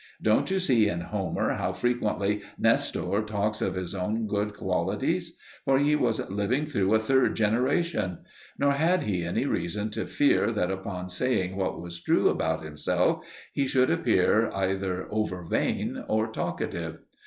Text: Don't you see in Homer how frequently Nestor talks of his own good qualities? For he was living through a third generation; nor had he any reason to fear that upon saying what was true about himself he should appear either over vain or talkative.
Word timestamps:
Don't 0.19 0.49
you 0.49 0.57
see 0.57 0.89
in 0.89 1.01
Homer 1.01 1.53
how 1.53 1.73
frequently 1.73 2.41
Nestor 2.57 3.21
talks 3.21 3.61
of 3.61 3.75
his 3.75 3.93
own 3.93 4.25
good 4.25 4.57
qualities? 4.57 5.37
For 5.63 5.77
he 5.77 5.95
was 5.95 6.27
living 6.27 6.65
through 6.65 6.95
a 6.95 6.99
third 6.99 7.35
generation; 7.35 8.17
nor 8.57 8.71
had 8.71 9.03
he 9.03 9.23
any 9.23 9.45
reason 9.45 9.91
to 9.91 10.07
fear 10.07 10.51
that 10.53 10.71
upon 10.71 11.09
saying 11.09 11.55
what 11.55 11.79
was 11.79 12.01
true 12.01 12.29
about 12.29 12.63
himself 12.63 13.23
he 13.53 13.67
should 13.67 13.91
appear 13.91 14.49
either 14.53 15.05
over 15.11 15.43
vain 15.43 16.03
or 16.07 16.25
talkative. 16.31 16.97